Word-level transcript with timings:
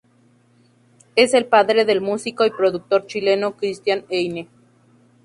Es 1.15 1.35
el 1.35 1.45
padre 1.45 1.85
del 1.85 2.01
músico 2.01 2.43
y 2.43 2.49
productor 2.49 3.05
chileno 3.05 3.55
Cristián 3.55 4.03
Heyne. 4.09 4.47